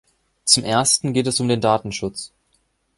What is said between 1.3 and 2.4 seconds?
um den Datenschutz.